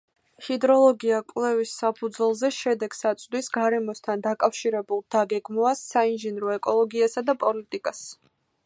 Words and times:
ჰიდროლოგია 0.45 1.17
კვლევის 1.31 1.73
საფუძველზე 1.81 2.51
შედეგს 2.61 3.05
აწვდის 3.11 3.51
გარემოსთან 3.59 4.25
დაკავშირებულ 4.25 5.07
დაგეგმვას, 5.17 5.87
საინჟინრო 5.93 6.53
ეკოლოგიასა 6.61 7.29
და 7.31 7.41
პოლიტიკას. 7.47 8.07